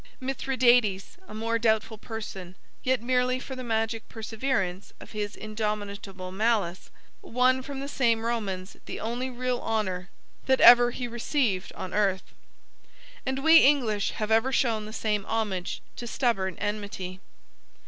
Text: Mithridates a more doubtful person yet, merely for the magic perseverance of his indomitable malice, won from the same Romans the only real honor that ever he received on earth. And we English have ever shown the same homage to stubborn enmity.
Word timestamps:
Mithridates 0.19 1.17
a 1.27 1.33
more 1.35 1.59
doubtful 1.59 1.99
person 1.99 2.55
yet, 2.81 3.03
merely 3.03 3.39
for 3.39 3.55
the 3.55 3.63
magic 3.63 4.09
perseverance 4.09 4.93
of 4.99 5.11
his 5.11 5.35
indomitable 5.35 6.31
malice, 6.31 6.89
won 7.21 7.61
from 7.61 7.81
the 7.81 7.87
same 7.87 8.25
Romans 8.25 8.77
the 8.87 8.99
only 8.99 9.29
real 9.29 9.59
honor 9.59 10.09
that 10.47 10.59
ever 10.59 10.89
he 10.89 11.07
received 11.07 11.71
on 11.73 11.93
earth. 11.93 12.23
And 13.27 13.43
we 13.43 13.57
English 13.59 14.09
have 14.13 14.31
ever 14.31 14.51
shown 14.51 14.87
the 14.87 14.91
same 14.91 15.23
homage 15.27 15.83
to 15.97 16.07
stubborn 16.07 16.57
enmity. 16.57 17.19